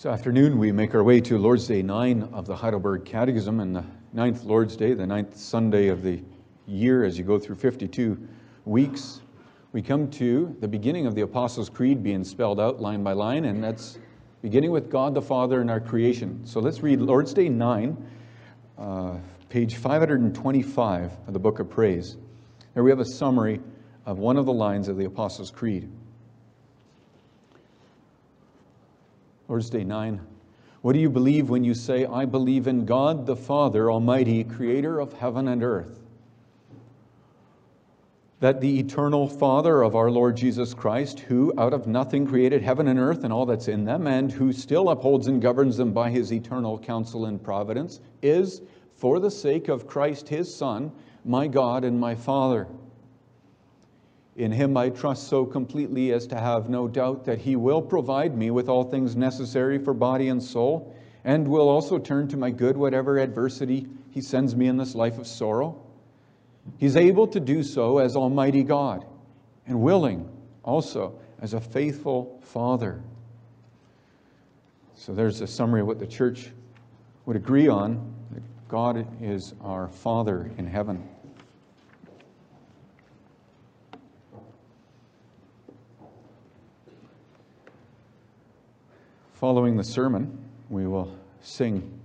[0.00, 3.76] This afternoon, we make our way to Lord's Day 9 of the Heidelberg Catechism and
[3.76, 3.84] the
[4.14, 6.22] ninth Lord's Day, the ninth Sunday of the
[6.66, 8.16] year as you go through 52
[8.64, 9.20] weeks.
[9.72, 13.44] We come to the beginning of the Apostles' Creed being spelled out line by line,
[13.44, 13.98] and that's
[14.40, 16.46] beginning with God the Father and our creation.
[16.46, 18.10] So let's read Lord's Day 9,
[18.78, 19.18] uh,
[19.50, 22.16] page 525 of the Book of Praise.
[22.72, 23.60] There we have a summary
[24.06, 25.90] of one of the lines of the Apostles' Creed.
[29.50, 30.20] Lord's Day 9.
[30.82, 35.00] What do you believe when you say, I believe in God the Father Almighty, creator
[35.00, 35.98] of heaven and earth?
[38.38, 42.86] That the eternal Father of our Lord Jesus Christ, who out of nothing created heaven
[42.86, 46.10] and earth and all that's in them, and who still upholds and governs them by
[46.10, 48.62] his eternal counsel and providence, is,
[48.94, 50.92] for the sake of Christ his Son,
[51.24, 52.68] my God and my Father.
[54.40, 58.34] In him I trust so completely as to have no doubt that he will provide
[58.34, 62.50] me with all things necessary for body and soul, and will also turn to my
[62.50, 65.82] good whatever adversity he sends me in this life of sorrow.
[66.78, 69.04] He's able to do so as Almighty God,
[69.66, 70.26] and willing
[70.62, 73.02] also as a faithful Father.
[74.94, 76.48] So there's a summary of what the church
[77.26, 81.06] would agree on that God is our Father in heaven.
[89.40, 90.38] Following the sermon,
[90.68, 91.98] we will sing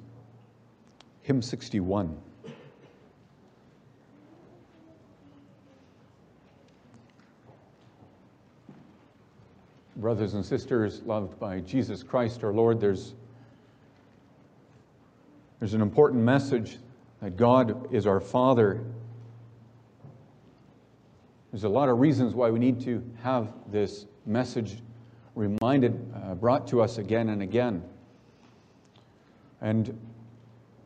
[1.23, 2.17] hymn 61.
[9.97, 13.15] Brothers and sisters, loved by Jesus Christ our Lord, there's,
[15.59, 16.77] there's an important message
[17.21, 18.81] that God is our Father.
[21.51, 24.77] There's a lot of reasons why we need to have this message
[25.35, 27.83] reminded, uh, brought to us again and again.
[29.61, 29.99] And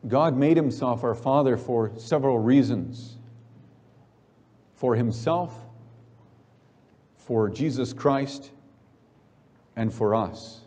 [0.08, 3.16] God made himself our Father for several reasons
[4.80, 5.54] for himself,
[7.14, 8.50] for Jesus Christ,
[9.76, 10.62] and for us.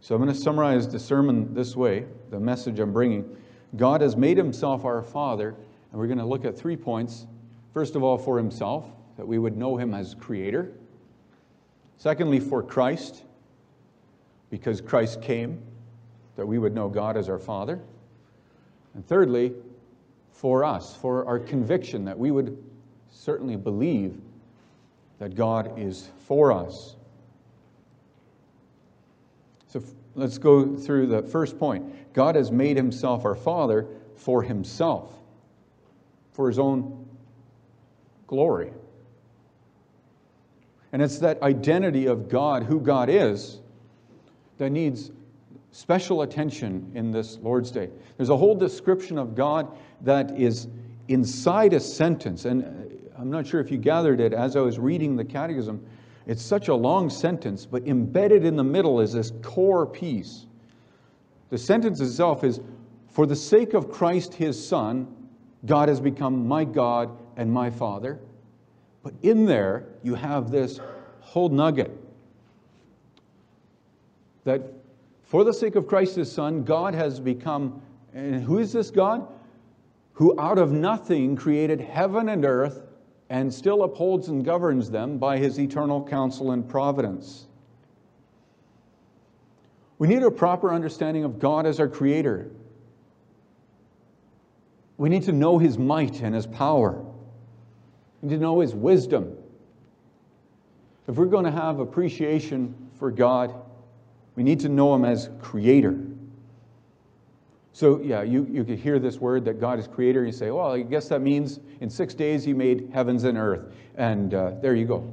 [0.00, 3.36] So I'm going to summarize the sermon this way, the message I'm bringing.
[3.74, 5.56] God has made himself our Father,
[5.90, 7.26] and we're going to look at three points.
[7.74, 10.70] First of all, for himself, that we would know him as Creator.
[11.98, 13.24] Secondly, for Christ,
[14.50, 15.60] because Christ came,
[16.36, 17.80] that we would know God as our Father.
[18.94, 19.52] And thirdly,
[20.30, 22.56] for us, for our conviction that we would
[23.10, 24.16] certainly believe
[25.18, 26.94] that God is for us.
[29.66, 29.82] So
[30.14, 32.12] let's go through the first point.
[32.12, 35.12] God has made himself our Father for himself,
[36.32, 37.06] for his own
[38.28, 38.70] glory.
[40.92, 43.60] And it's that identity of God, who God is,
[44.58, 45.10] that needs
[45.70, 47.90] special attention in this Lord's Day.
[48.16, 50.68] There's a whole description of God that is
[51.08, 52.44] inside a sentence.
[52.44, 55.84] And uh, I'm not sure if you gathered it as I was reading the Catechism.
[56.26, 60.46] It's such a long sentence, but embedded in the middle is this core piece.
[61.50, 62.60] The sentence itself is
[63.10, 65.06] For the sake of Christ his Son,
[65.64, 68.20] God has become my God and my Father.
[69.08, 70.80] But in there, you have this
[71.20, 71.90] whole nugget
[74.44, 74.60] that
[75.22, 77.80] for the sake of Christ his Son, God has become,
[78.12, 79.26] and who is this God?
[80.12, 82.82] Who out of nothing created heaven and earth
[83.30, 87.46] and still upholds and governs them by his eternal counsel and providence.
[89.98, 92.50] We need a proper understanding of God as our Creator.
[94.98, 97.02] We need to know His might and His power.
[98.22, 99.36] Need to know His wisdom.
[101.06, 103.54] If we're going to have appreciation for God,
[104.36, 105.98] we need to know Him as Creator.
[107.78, 110.24] So, yeah, you, you could hear this word that God is creator.
[110.24, 113.38] And you say, well, I guess that means in six days he made heavens and
[113.38, 113.72] earth.
[113.94, 115.08] And uh, there you go.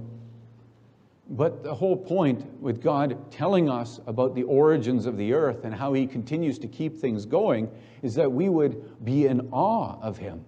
[1.29, 5.75] But the whole point with God telling us about the origins of the earth and
[5.75, 7.69] how he continues to keep things going
[8.01, 10.43] is that we would be in awe of him,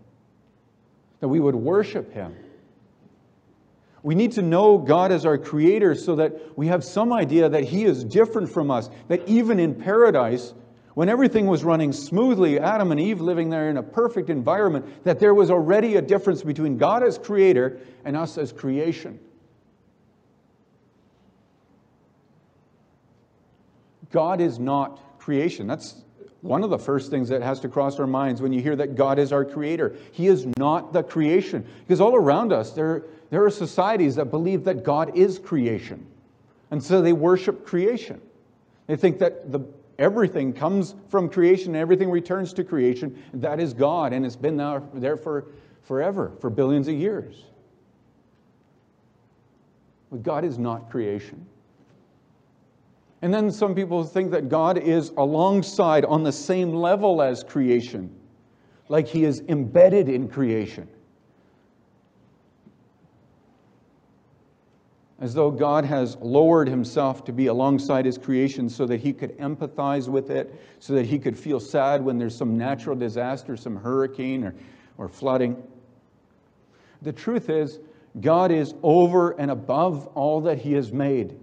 [1.19, 2.35] that we would worship him.
[4.07, 7.65] We need to know God as our creator so that we have some idea that
[7.65, 10.53] he is different from us, that even in paradise,
[10.93, 15.19] when everything was running smoothly, Adam and Eve living there in a perfect environment, that
[15.19, 19.19] there was already a difference between God as creator and us as creation.
[24.13, 25.67] God is not creation.
[25.67, 26.01] That's
[26.39, 28.95] one of the first things that has to cross our minds when you hear that
[28.95, 29.97] God is our creator.
[30.13, 31.67] He is not the creation.
[31.81, 36.05] Because all around us, there, there are societies that believe that God is creation.
[36.71, 38.21] And so they worship creation.
[38.87, 39.61] They think that the,
[39.99, 43.21] everything comes from creation and everything returns to creation.
[43.33, 44.57] That is God, and it's been
[44.93, 45.47] there, for
[45.83, 47.43] forever, for billions of years.
[50.11, 51.45] But God is not creation.
[53.21, 58.13] And then some people think that God is alongside, on the same level as creation,
[58.89, 60.87] like he is embedded in creation.
[65.19, 69.35] As though God has lowered himself to be alongside his creation so that he could
[69.39, 73.75] empathize with it, so that he could feel sad when there's some natural disaster, some
[73.75, 74.53] hurricane or,
[74.97, 75.61] or flooding.
[77.01, 77.79] The truth is,
[78.21, 81.39] God is over and above all that he has made.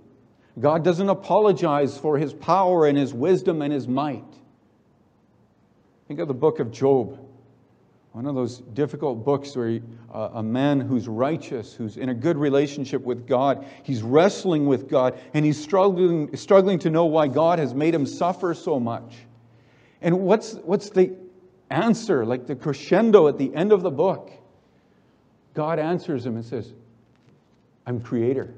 [0.61, 4.25] God doesn't apologize for his power and his wisdom and his might.
[6.06, 7.19] Think of the book of Job,
[8.15, 9.83] one of those difficult books where he,
[10.15, 14.89] uh, a man who's righteous, who's in a good relationship with God, he's wrestling with
[14.89, 19.17] God, and he's struggling, struggling to know why God has made him suffer so much.
[20.01, 21.17] And what's, what's the
[21.71, 24.31] answer, like the crescendo at the end of the book?
[25.53, 26.73] God answers him and says,
[27.85, 28.55] I'm creator.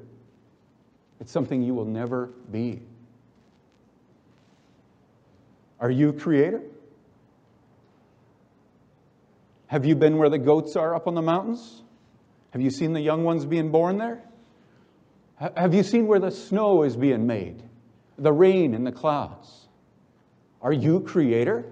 [1.19, 2.83] It's something you will never be.
[5.79, 6.61] Are you creator?
[9.67, 11.83] Have you been where the goats are up on the mountains?
[12.51, 14.23] Have you seen the young ones being born there?
[15.55, 17.61] Have you seen where the snow is being made?
[18.17, 19.67] The rain and the clouds?
[20.61, 21.65] Are you creator?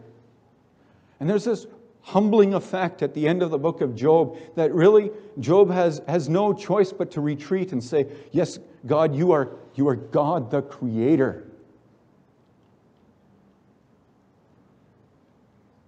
[1.19, 1.65] And there's this
[2.01, 5.09] humbling effect at the end of the book of Job that really
[5.39, 9.88] Job has, has no choice but to retreat and say, Yes, God, you are, you
[9.88, 11.48] are God the Creator.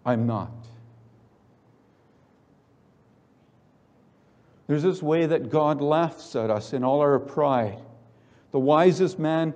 [0.03, 0.51] I'm not.
[4.67, 7.79] There's this way that God laughs at us in all our pride.
[8.51, 9.53] The wisest man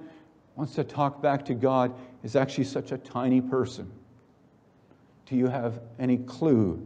[0.56, 1.94] wants to talk back to God
[2.24, 3.92] is actually such a tiny person.
[5.26, 6.86] Do you have any clue?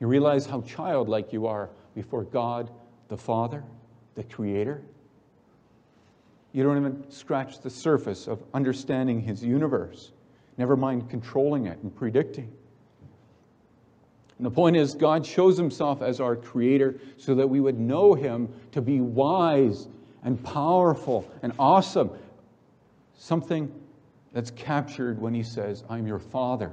[0.00, 2.70] You realize how childlike you are before God
[3.08, 3.62] the Father,
[4.14, 4.82] the Creator?
[6.52, 10.12] You don't even scratch the surface of understanding His universe,
[10.58, 12.52] never mind controlling it and predicting.
[14.42, 18.12] And the point is, God shows Himself as our Creator so that we would know
[18.12, 19.86] Him to be wise
[20.24, 22.10] and powerful and awesome.
[23.16, 23.72] Something
[24.32, 26.72] that's captured when he says, I'm your father.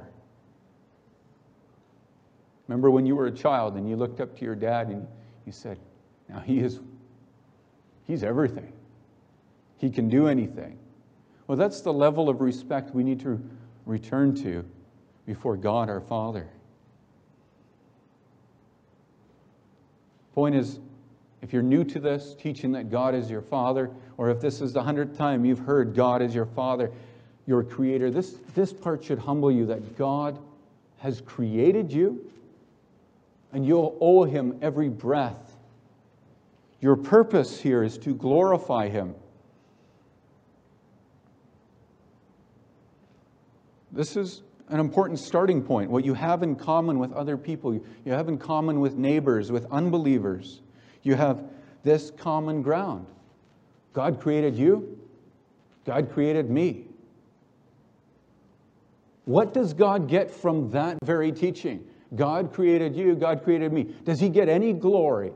[2.68, 5.08] Remember when you were a child and you looked up to your dad and
[5.46, 5.78] you said,
[6.28, 6.80] Now he is,
[8.08, 8.74] he's everything.
[9.78, 10.80] He can do anything.
[11.46, 13.40] Well, that's the level of respect we need to
[13.86, 14.66] return to
[15.28, 16.50] before God our Father.
[20.40, 20.80] Point is,
[21.42, 24.72] if you're new to this, teaching that God is your Father, or if this is
[24.72, 26.94] the hundredth time you've heard God is your Father,
[27.46, 28.10] your creator.
[28.10, 30.40] This, this part should humble you that God
[31.00, 32.26] has created you
[33.52, 35.58] and you'll owe him every breath.
[36.80, 39.16] Your purpose here is to glorify him.
[43.92, 45.90] This is an important starting point.
[45.90, 49.66] What you have in common with other people, you have in common with neighbors, with
[49.72, 50.62] unbelievers.
[51.04, 51.44] You have
[51.84, 53.08] this common ground.
[53.94, 54.98] God created you,
[55.86, 56.86] God created me.
[59.26, 61.86] What does God get from that very teaching?
[62.16, 63.84] God created you, God created me.
[64.04, 65.32] Does he get any glory,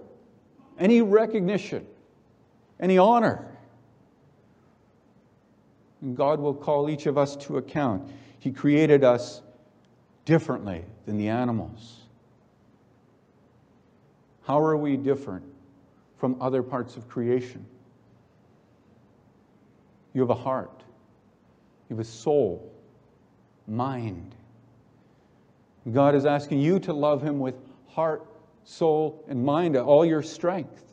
[0.80, 1.86] any recognition,
[2.80, 3.48] any honor?
[6.02, 8.12] And God will call each of us to account.
[8.44, 9.42] He created us
[10.26, 12.02] differently than the animals.
[14.46, 15.46] How are we different
[16.18, 17.66] from other parts of creation?
[20.14, 20.84] You have a heart,
[21.90, 22.70] you have a soul,
[23.66, 24.36] mind.
[25.90, 27.56] God is asking you to love Him with
[27.88, 28.28] heart,
[28.66, 30.93] soul, and mind, all your strength.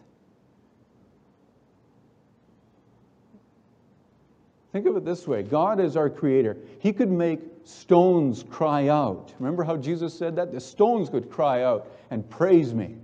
[4.73, 6.57] Think of it this way God is our creator.
[6.79, 9.35] He could make stones cry out.
[9.39, 10.53] Remember how Jesus said that?
[10.53, 12.97] The stones could cry out and praise me.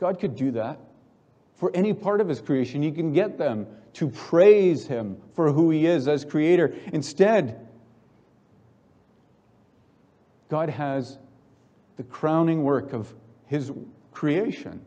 [0.00, 0.78] God could do that
[1.56, 2.82] for any part of His creation.
[2.82, 6.74] He can get them to praise Him for who He is as creator.
[6.92, 7.66] Instead,
[10.48, 11.18] God has
[11.96, 13.12] the crowning work of
[13.46, 13.70] His
[14.12, 14.84] creation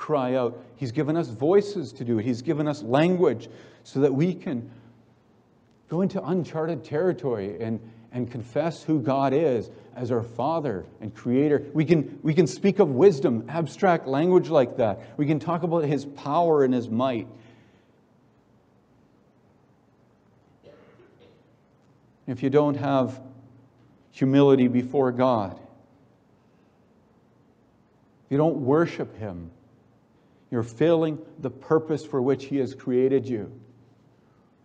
[0.00, 0.58] cry out.
[0.76, 3.48] He's given us voices to do it, He's given us language
[3.84, 4.68] so that we can
[5.88, 7.78] go into uncharted territory and,
[8.12, 11.66] and confess who God is as our Father and Creator.
[11.74, 15.00] We can, we can speak of wisdom, abstract language like that.
[15.18, 17.28] We can talk about His power and His might.
[22.26, 23.20] If you don't have
[24.12, 25.58] humility before God,
[28.24, 29.50] if you don't worship Him,
[30.50, 33.52] you're failing the purpose for which He has created you.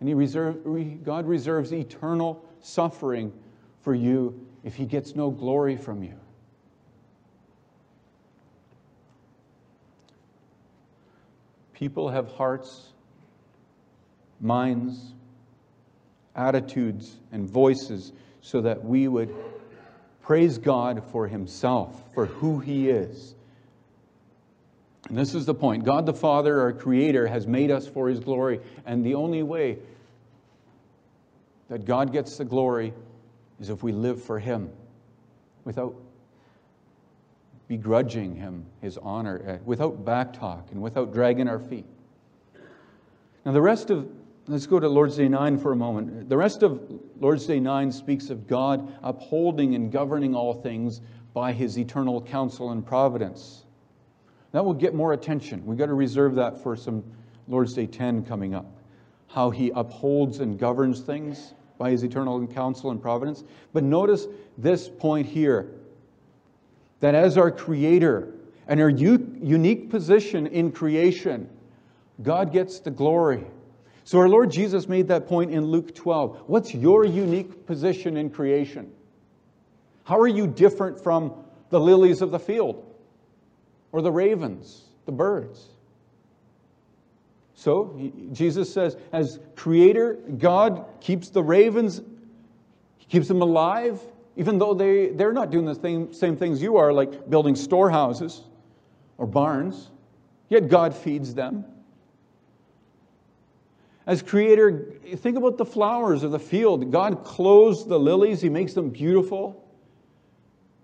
[0.00, 0.58] And he reserve,
[1.04, 3.32] God reserves eternal suffering
[3.80, 6.18] for you if He gets no glory from you.
[11.72, 12.92] People have hearts,
[14.40, 15.12] minds,
[16.34, 19.34] attitudes, and voices so that we would
[20.22, 23.34] praise God for Himself, for who He is.
[25.08, 28.20] And this is the point God the Father, our Creator, has made us for His
[28.20, 28.60] glory.
[28.84, 29.78] And the only way
[31.68, 32.92] that God gets the glory
[33.60, 34.70] is if we live for Him
[35.64, 35.94] without
[37.68, 41.86] begrudging Him His honor, uh, without backtalk, and without dragging our feet.
[43.44, 44.08] Now, the rest of,
[44.48, 46.28] let's go to Lord's Day 9 for a moment.
[46.28, 46.80] The rest of
[47.20, 51.00] Lord's Day 9 speaks of God upholding and governing all things
[51.32, 53.65] by His eternal counsel and providence.
[54.56, 55.66] That will get more attention.
[55.66, 57.04] We've got to reserve that for some
[57.46, 58.64] Lord's Day 10 coming up.
[59.26, 63.44] How He upholds and governs things by his eternal counsel and providence.
[63.74, 65.72] But notice this point here
[67.00, 68.32] that as our creator
[68.66, 71.50] and our u- unique position in creation,
[72.22, 73.44] God gets the glory.
[74.04, 76.44] So our Lord Jesus made that point in Luke 12.
[76.46, 78.90] What's your unique position in creation?
[80.04, 82.85] How are you different from the lilies of the field
[83.92, 85.68] or the ravens, the birds?
[87.54, 92.02] So Jesus says, as creator, God keeps the ravens,
[92.98, 94.00] He keeps them alive,
[94.36, 98.42] even though they, they're not doing the same, same things you are, like building storehouses
[99.16, 99.90] or barns.
[100.48, 101.64] Yet God feeds them.
[104.06, 106.92] As creator, think about the flowers of the field.
[106.92, 109.65] God clothes the lilies, He makes them beautiful.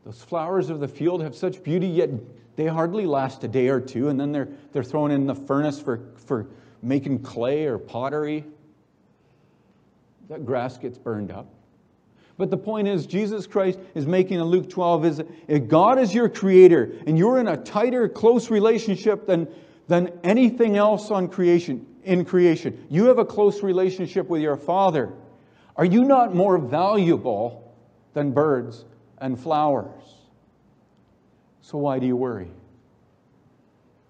[0.04, 2.10] Those flowers of the field have such beauty, yet
[2.56, 5.80] they hardly last a day or two, and then they're, they're thrown in the furnace
[5.80, 6.46] for, for
[6.82, 8.44] making clay or pottery,
[10.28, 11.46] that grass gets burned up.
[12.38, 16.14] But the point is, Jesus Christ is making in Luke 12 is if God is
[16.14, 19.46] your creator and you're in a tighter, close relationship than,
[19.86, 25.12] than anything else on creation, in creation, you have a close relationship with your Father.
[25.76, 27.72] Are you not more valuable
[28.14, 28.84] than birds
[29.22, 30.02] and flowers?
[31.62, 32.50] So why do you worry?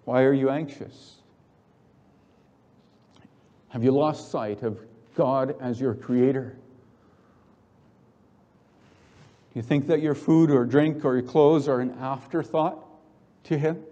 [0.05, 1.15] Why are you anxious?
[3.69, 4.79] Have you lost sight of
[5.15, 6.57] God as your creator?
[9.53, 12.83] Do you think that your food or drink or your clothes are an afterthought
[13.45, 13.83] to Him?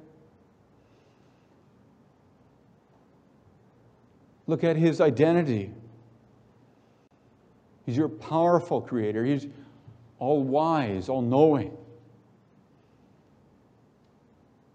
[4.48, 5.72] Look at His identity.
[7.86, 9.24] He's your powerful creator.
[9.24, 9.46] He's
[10.22, 11.76] all wise, all knowing.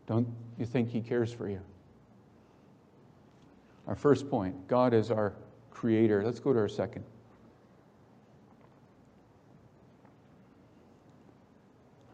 [0.08, 0.26] Don't
[0.58, 1.60] you think He cares for you?
[3.86, 5.32] Our first point God is our
[5.70, 6.24] creator.
[6.24, 7.04] Let's go to our second.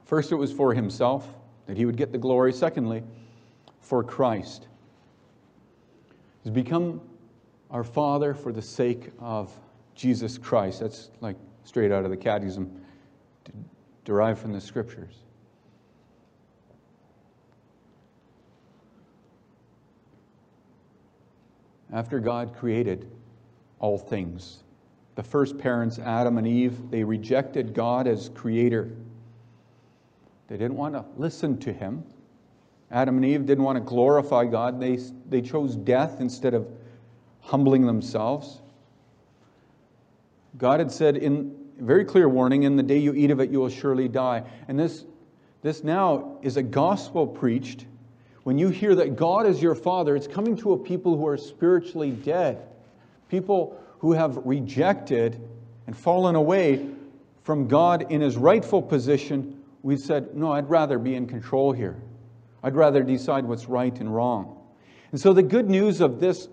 [0.04, 1.26] First, it was for himself,
[1.66, 2.52] that he would get the glory.
[2.52, 3.02] Secondly,
[3.80, 4.68] for Christ.
[6.44, 7.00] He's become
[7.70, 9.50] our Father for the sake of
[9.94, 10.80] Jesus Christ.
[10.80, 12.81] That's like straight out of the Catechism,
[14.04, 15.22] derived from the Scriptures.
[21.92, 23.10] after God created
[23.78, 24.62] all things.
[25.14, 28.90] The first parents, Adam and Eve, they rejected God as creator.
[30.48, 32.02] They didn't want to listen to him.
[32.90, 34.80] Adam and Eve didn't want to glorify God.
[34.80, 36.66] They, they chose death instead of
[37.40, 38.60] humbling themselves.
[40.56, 43.60] God had said in very clear warning, in the day you eat of it, you
[43.60, 44.44] will surely die.
[44.68, 45.04] And this,
[45.62, 47.86] this now is a gospel preached
[48.44, 51.36] when you hear that God is your Father, it's coming to a people who are
[51.36, 52.66] spiritually dead,
[53.28, 55.40] people who have rejected
[55.86, 56.88] and fallen away
[57.44, 59.62] from God in his rightful position.
[59.82, 61.96] We've said, No, I'd rather be in control here.
[62.64, 64.58] I'd rather decide what's right and wrong.
[65.12, 66.48] And so the good news of this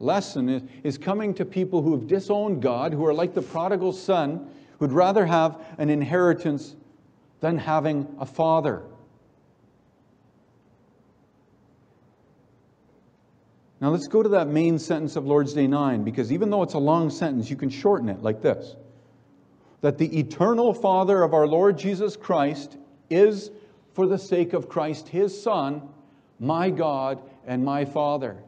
[0.00, 3.92] lesson is, is coming to people who have disowned God, who are like the prodigal
[3.92, 4.48] son,
[4.78, 6.74] who'd rather have an inheritance
[7.40, 8.82] than having a father.
[13.80, 16.74] Now let's go to that main sentence of Lord's Day 9, because even though it's
[16.74, 18.76] a long sentence, you can shorten it like this
[19.82, 22.78] that the eternal Father of our Lord Jesus Christ
[23.10, 23.50] is,
[23.92, 25.82] for the sake of Christ, his Son,
[26.40, 28.38] my God and my Father.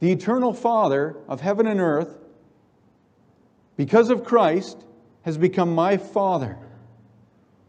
[0.00, 2.18] The eternal Father of heaven and earth,
[3.76, 4.84] because of Christ,
[5.22, 6.58] has become my Father.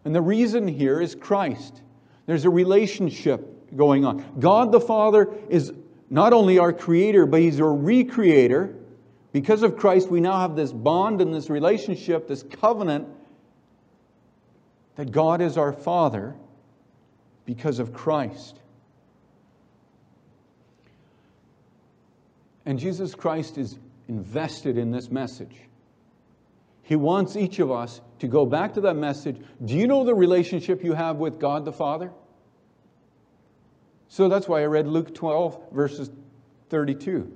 [0.06, 1.82] And the reason here is Christ.
[2.26, 4.24] There's a relationship going on.
[4.40, 5.74] God the Father is
[6.10, 8.76] not only our creator, but He's our recreator.
[9.34, 13.08] Because of Christ, we now have this bond and this relationship, this covenant
[14.96, 16.36] that God is our Father
[17.46, 18.60] because of Christ.
[22.68, 25.56] And Jesus Christ is invested in this message.
[26.84, 29.38] He wants each of us to go back to that message.
[29.64, 32.12] Do you know the relationship you have with God the Father?
[34.10, 36.12] So that's why I read Luke 12, verses
[36.68, 37.32] 32.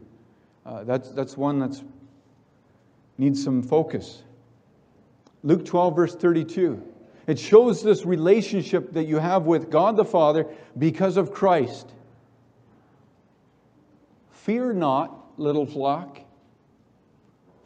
[0.65, 1.81] Uh, that's, that's one that
[3.17, 4.23] needs some focus.
[5.43, 6.83] Luke 12, verse 32.
[7.27, 10.45] It shows this relationship that you have with God the Father
[10.77, 11.89] because of Christ.
[14.31, 16.19] Fear not, little flock,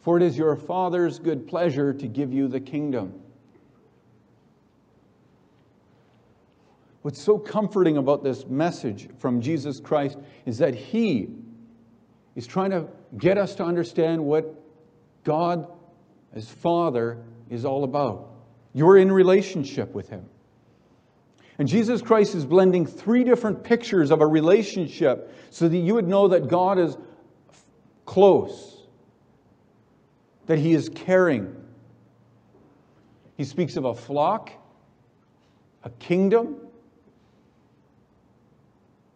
[0.02, 3.20] for it is your Father's good pleasure to give you the kingdom.
[7.02, 11.28] What's so comforting about this message from Jesus Christ is that He
[12.34, 14.54] is trying to get us to understand what
[15.22, 15.68] God,
[16.34, 17.18] as Father,
[17.48, 18.30] is all about.
[18.72, 20.24] You're in relationship with Him.
[21.58, 26.06] And Jesus Christ is blending three different pictures of a relationship so that you would
[26.06, 26.96] know that God is
[28.06, 28.86] close,
[30.46, 31.54] that He is caring.
[33.36, 34.50] He speaks of a flock,
[35.84, 36.56] a kingdom,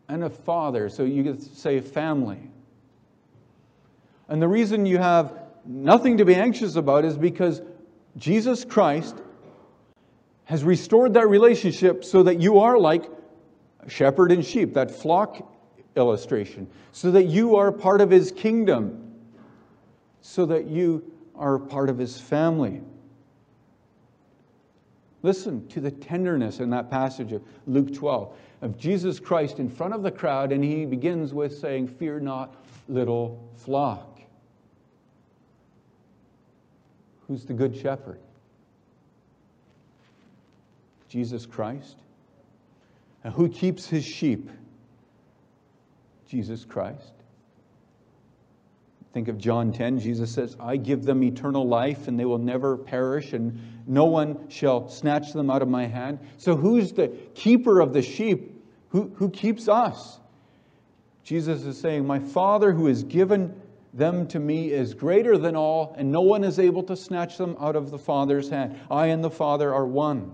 [0.09, 0.89] and a father.
[0.89, 2.51] So you could say family.
[4.29, 7.63] And the reason you have nothing to be anxious about is because
[8.17, 9.17] Jesus Christ
[10.45, 13.05] has restored that relationship so that you are like
[13.81, 15.49] a shepherd and sheep, that flock
[15.97, 19.15] illustration, so that you are part of his kingdom,
[20.21, 21.03] so that you
[21.35, 22.81] are part of his family.
[25.23, 29.95] Listen to the tenderness in that passage of Luke 12 of Jesus Christ in front
[29.95, 32.57] of the crowd, and he begins with saying, Fear not,
[32.89, 34.21] little flock.
[37.27, 38.19] Who's the good shepherd?
[41.09, 41.97] Jesus Christ.
[43.25, 44.51] And who keeps his sheep?
[46.31, 47.13] Jesus Christ.
[49.13, 49.99] Think of John 10.
[49.99, 54.49] Jesus says, I give them eternal life, and they will never perish, and no one
[54.49, 56.21] shall snatch them out of my hand.
[56.37, 58.63] So, who's the keeper of the sheep?
[58.91, 60.21] Who, who keeps us?
[61.25, 63.61] Jesus is saying, My Father who has given
[63.93, 67.57] them to me is greater than all, and no one is able to snatch them
[67.59, 68.79] out of the Father's hand.
[68.89, 70.33] I and the Father are one.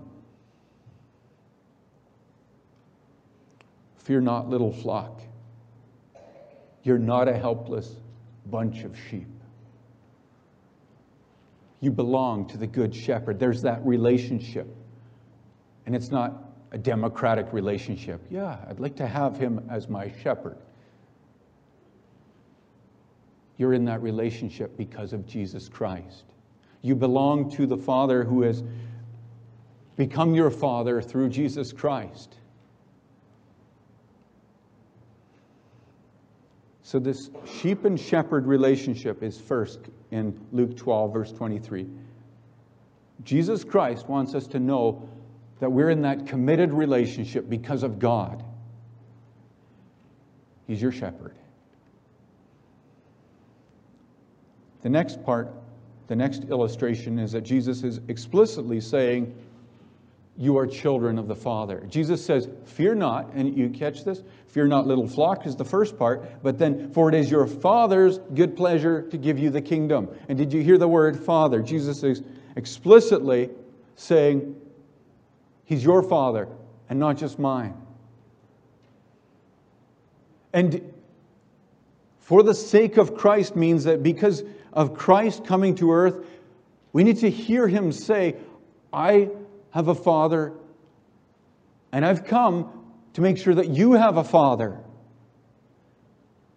[3.97, 5.21] Fear not, little flock.
[6.87, 7.93] You're not a helpless
[8.45, 9.27] bunch of sheep.
[11.81, 13.39] You belong to the Good Shepherd.
[13.39, 14.73] There's that relationship.
[15.85, 18.21] And it's not a democratic relationship.
[18.29, 20.55] Yeah, I'd like to have him as my shepherd.
[23.57, 26.23] You're in that relationship because of Jesus Christ.
[26.81, 28.63] You belong to the Father who has
[29.97, 32.37] become your Father through Jesus Christ.
[36.87, 39.79] So, this sheep and shepherd relationship is first
[40.11, 41.85] in Luke 12, verse 23.
[43.25, 45.09] Jesus Christ wants us to know
[45.59, 48.41] that we're in that committed relationship because of God.
[50.65, 51.35] He's your shepherd.
[54.81, 55.51] The next part,
[56.07, 59.35] the next illustration is that Jesus is explicitly saying,
[60.37, 61.83] you are children of the Father.
[61.89, 64.21] Jesus says, Fear not, and you catch this?
[64.47, 68.19] Fear not, little flock, is the first part, but then, for it is your Father's
[68.35, 70.07] good pleasure to give you the kingdom.
[70.29, 71.61] And did you hear the word Father?
[71.61, 72.21] Jesus is
[72.55, 73.49] explicitly
[73.95, 74.55] saying,
[75.65, 76.47] He's your Father,
[76.87, 77.73] and not just mine.
[80.53, 80.93] And
[82.19, 86.25] for the sake of Christ means that because of Christ coming to earth,
[86.93, 88.35] we need to hear Him say,
[88.93, 89.29] I
[89.71, 90.53] have a father,
[91.91, 92.71] and I've come
[93.13, 94.79] to make sure that you have a father.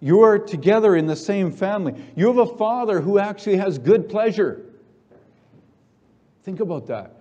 [0.01, 1.95] You are together in the same family.
[2.17, 4.65] You have a father who actually has good pleasure.
[6.43, 7.17] Think about that.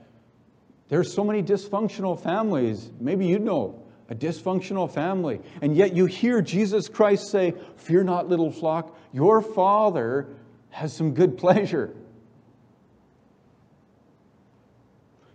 [0.88, 2.90] There are so many dysfunctional families.
[3.00, 5.40] Maybe you know a dysfunctional family.
[5.62, 10.28] And yet you hear Jesus Christ say, Fear not, little flock, your father
[10.70, 11.96] has some good pleasure.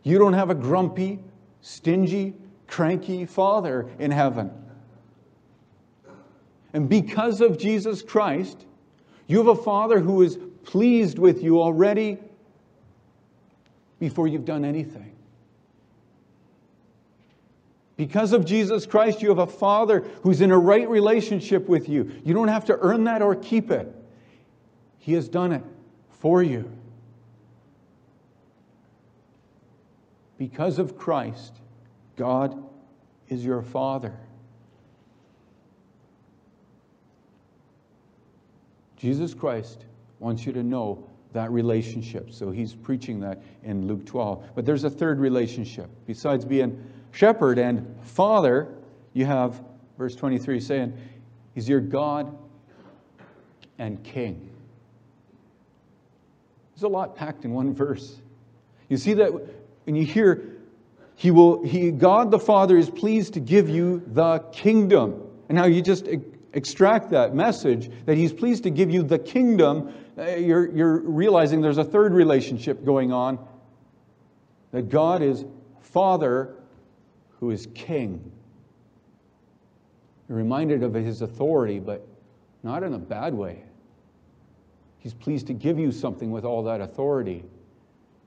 [0.04, 1.18] You don't have a grumpy,
[1.62, 2.34] stingy,
[2.68, 4.50] cranky father in heaven.
[6.74, 8.66] And because of Jesus Christ,
[9.26, 12.18] you have a Father who is pleased with you already
[13.98, 15.12] before you've done anything.
[17.96, 22.10] Because of Jesus Christ, you have a Father who's in a right relationship with you.
[22.24, 23.94] You don't have to earn that or keep it,
[24.98, 25.62] He has done it
[26.20, 26.70] for you.
[30.50, 31.54] Because of Christ,
[32.16, 32.62] God
[33.30, 34.12] is your Father.
[38.98, 39.86] Jesus Christ
[40.18, 42.30] wants you to know that relationship.
[42.30, 44.50] So he's preaching that in Luke 12.
[44.54, 45.88] But there's a third relationship.
[46.06, 46.78] Besides being
[47.12, 48.68] shepherd and father,
[49.14, 49.62] you have
[49.96, 50.92] verse 23 saying,
[51.54, 52.36] He's your God
[53.78, 54.50] and King.
[56.74, 58.20] There's a lot packed in one verse.
[58.90, 59.32] You see that
[59.84, 60.42] when you hear,
[61.16, 65.22] he will, he, God the Father is pleased to give you the kingdom.
[65.48, 66.08] And now you just
[66.52, 69.92] extract that message that He's pleased to give you the kingdom.
[70.16, 73.38] Uh, you're, you're realizing there's a third relationship going on
[74.72, 75.44] that God is
[75.80, 76.54] Father
[77.38, 78.32] who is king.
[80.28, 82.06] You're reminded of his authority, but
[82.62, 83.62] not in a bad way.
[84.98, 87.44] He's pleased to give you something with all that authority.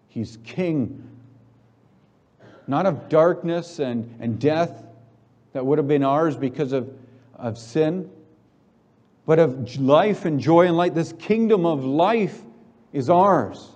[0.07, 1.16] He's king,
[2.67, 4.83] not of darkness and, and death
[5.53, 6.93] that would have been ours because of,
[7.35, 8.09] of sin,
[9.25, 10.93] but of life and joy and light.
[10.93, 12.39] This kingdom of life
[12.93, 13.69] is ours.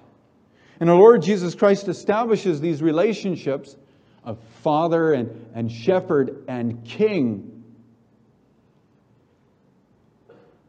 [0.80, 3.76] And our Lord Jesus Christ establishes these relationships
[4.24, 7.64] of father and, and shepherd and king.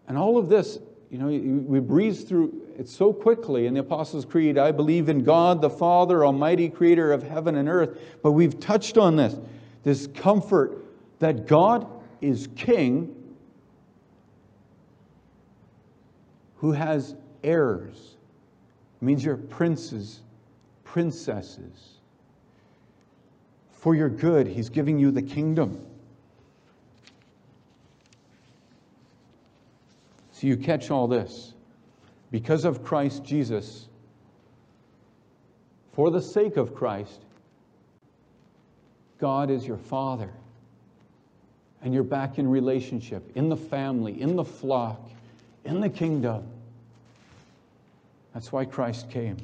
[0.07, 0.79] And all of this,
[1.11, 4.59] you know, we breeze through it so quickly in the Apostles' Creed.
[4.59, 7.99] I believe in God the Father, Almighty Creator of heaven and earth.
[8.23, 9.37] But we've touched on this
[9.83, 10.85] this comfort
[11.19, 11.87] that God
[12.21, 13.17] is King
[16.57, 18.17] who has heirs.
[19.01, 20.21] It means you're princes,
[20.85, 21.99] princesses
[23.73, 24.47] for your good.
[24.47, 25.85] He's giving you the kingdom.
[30.31, 31.55] So you catch all this.
[32.33, 33.87] Because of Christ Jesus,
[35.93, 37.21] for the sake of Christ,
[39.21, 40.31] God is your Father.
[41.83, 45.01] And you're back in relationship, in the family, in the flock,
[45.65, 46.45] in the kingdom.
[48.33, 49.37] That's why Christ came.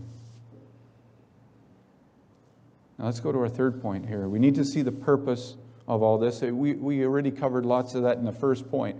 [2.98, 4.28] Now let's go to our third point here.
[4.28, 6.40] We need to see the purpose of all this.
[6.40, 8.96] We, we already covered lots of that in the first point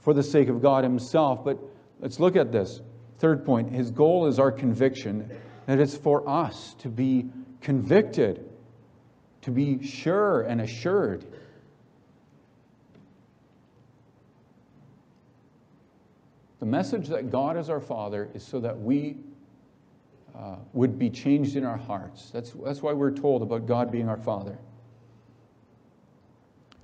[0.00, 1.58] for the sake of God Himself, but
[2.00, 2.80] let's look at this.
[3.18, 5.30] Third point His goal is our conviction,
[5.66, 7.26] that it's for us to be
[7.60, 8.48] convicted,
[9.42, 11.24] to be sure and assured.
[16.60, 19.16] The message that God is our Father is so that we
[20.36, 22.30] uh, would be changed in our hearts.
[22.30, 24.58] That's, that's why we're told about God being our Father.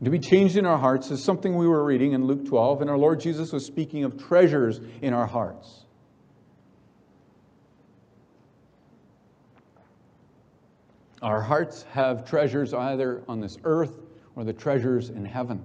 [0.03, 2.90] To be changed in our hearts is something we were reading in Luke 12, and
[2.90, 5.84] our Lord Jesus was speaking of treasures in our hearts.
[11.25, 14.03] Our hearts have treasures either on this earth
[14.37, 15.65] or the treasures in heaven.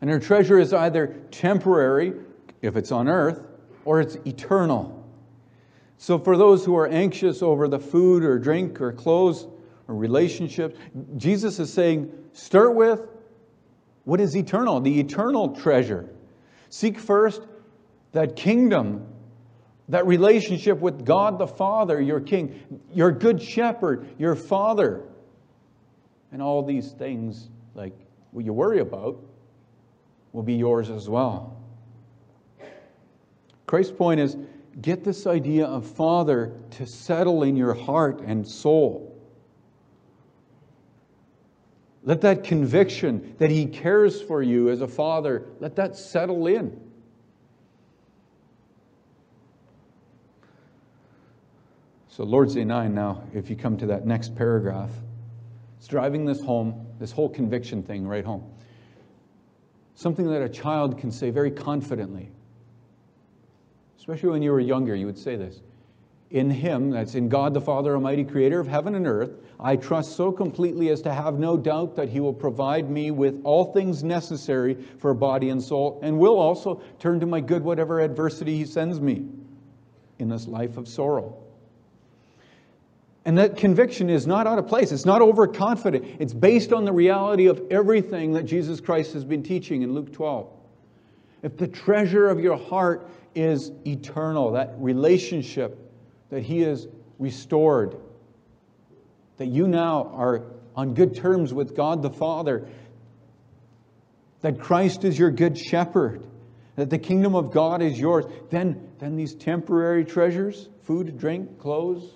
[0.00, 2.12] And our treasure is either temporary,
[2.60, 3.46] if it's on earth,
[3.84, 5.08] or it's eternal.
[5.98, 9.46] So, for those who are anxious over the food or drink or clothes
[9.86, 10.76] or relationships,
[11.16, 13.02] Jesus is saying, start with
[14.06, 16.10] what is eternal, the eternal treasure.
[16.68, 17.42] Seek first
[18.10, 19.06] that kingdom,
[19.88, 25.02] that relationship with God the Father, your King, your good shepherd, your Father.
[26.32, 27.94] And all these things, like
[28.32, 29.18] what you worry about,
[30.32, 31.56] will be yours as well.
[33.66, 34.36] Christ's point is
[34.80, 39.12] get this idea of Father to settle in your heart and soul.
[42.02, 46.80] Let that conviction that He cares for you as a father, let that settle in.
[52.16, 54.88] So, Lord's Day 9, now, if you come to that next paragraph,
[55.76, 58.42] it's driving this home, this whole conviction thing right home.
[59.96, 62.30] Something that a child can say very confidently
[63.98, 65.60] especially when you were younger, you would say this.
[66.30, 70.14] In Him, that's in God the Father Almighty, creator of heaven and earth, I trust
[70.14, 74.04] so completely as to have no doubt that He will provide me with all things
[74.04, 78.64] necessary for body and soul, and will also turn to my good whatever adversity He
[78.64, 79.26] sends me
[80.20, 81.36] in this life of sorrow.
[83.26, 84.92] And that conviction is not out of place.
[84.92, 86.04] It's not overconfident.
[86.20, 90.12] It's based on the reality of everything that Jesus Christ has been teaching in Luke
[90.12, 90.48] 12.
[91.42, 95.92] if the treasure of your heart is eternal, that relationship
[96.30, 96.86] that He has
[97.18, 97.96] restored,
[99.38, 100.44] that you now are
[100.76, 102.68] on good terms with God the Father,
[104.40, 106.24] that Christ is your good shepherd,
[106.76, 112.08] that the kingdom of God is yours, then, then these temporary treasures, food, drink, clothes,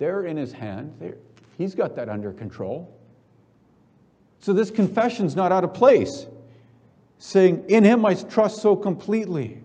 [0.00, 0.94] they're in his hand.
[0.98, 1.18] They're,
[1.58, 2.92] he's got that under control.
[4.40, 6.26] So this confession's not out of place.
[7.18, 9.62] Saying, In him I trust so completely.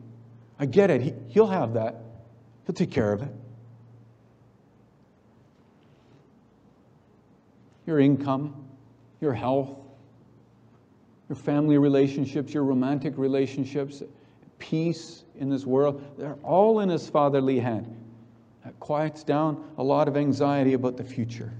[0.60, 1.02] I get it.
[1.02, 1.96] He, he'll have that.
[2.66, 3.30] He'll take care of it.
[7.88, 8.68] Your income,
[9.22, 9.70] your health,
[11.30, 14.04] your family relationships, your romantic relationships,
[14.60, 18.05] peace in this world, they're all in His fatherly hand.
[18.66, 21.54] That quiets down a lot of anxiety about the future.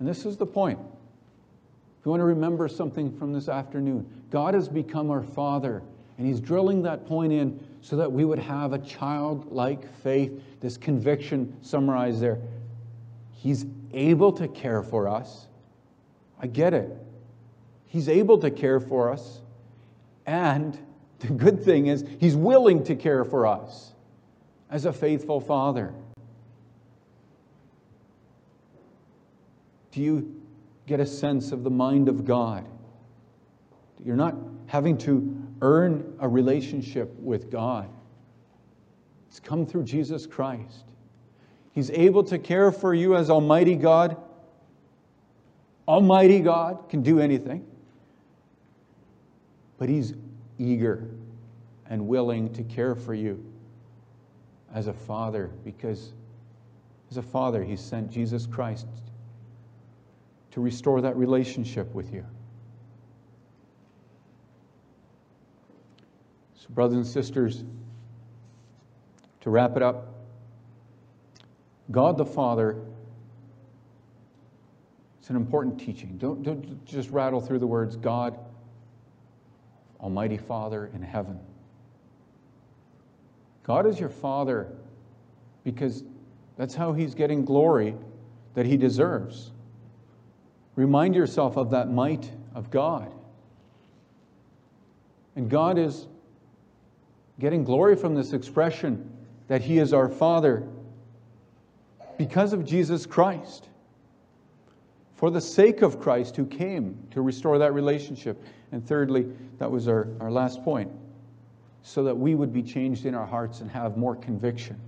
[0.00, 0.80] And this is the point.
[0.80, 5.82] If you want to remember something from this afternoon, God has become our Father,
[6.18, 10.76] and He's drilling that point in so that we would have a childlike faith, this
[10.76, 12.40] conviction summarized there.
[13.32, 15.46] He's able to care for us.
[16.40, 16.90] I get it.
[17.86, 19.38] He's able to care for us.
[20.26, 20.76] And
[21.20, 23.93] the good thing is, He's willing to care for us
[24.70, 25.94] as a faithful Father.
[29.92, 30.42] Do you
[30.86, 32.66] get a sense of the mind of God?
[34.04, 34.34] You're not
[34.66, 37.88] having to earn a relationship with God.
[39.28, 40.84] It's come through Jesus Christ.
[41.72, 44.16] He's able to care for you as Almighty God.
[45.86, 47.66] Almighty God can do anything.
[49.78, 50.14] But He's
[50.58, 51.08] eager
[51.88, 53.44] and willing to care for you
[54.74, 56.12] as a father because
[57.10, 58.88] as a father, He sent Jesus Christ
[60.50, 62.24] to restore that relationship with you.
[66.56, 67.62] So, brothers and sisters,
[69.42, 70.08] to wrap it up,
[71.90, 72.78] God the Father,
[75.20, 76.16] it's an important teaching.
[76.18, 78.38] Don't, don't just rattle through the words God,
[80.00, 81.38] Almighty Father in heaven.
[83.64, 84.68] God is your Father
[85.64, 86.04] because
[86.56, 87.94] that's how He's getting glory
[88.54, 89.50] that He deserves.
[90.76, 93.12] Remind yourself of that might of God.
[95.36, 96.06] And God is
[97.40, 99.10] getting glory from this expression
[99.48, 100.68] that He is our Father
[102.16, 103.68] because of Jesus Christ.
[105.16, 108.42] For the sake of Christ who came to restore that relationship.
[108.72, 109.26] And thirdly,
[109.58, 110.90] that was our, our last point,
[111.86, 114.80] so that we would be changed in our hearts and have more conviction.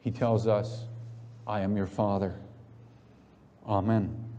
[0.00, 0.84] He tells us,
[1.46, 2.34] I am your Father.
[3.66, 4.31] Amen.